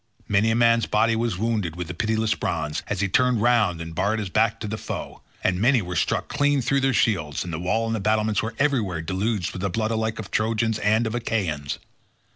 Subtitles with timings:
[0.27, 3.93] Many a man's body was wounded with the pitiless bronze, as he turned round and
[3.93, 7.59] bared his back to the foe, and many were struck clean through their shields; the
[7.59, 11.77] wall and battlements were everywhere deluged with the blood alike of Trojans and of Achaeans.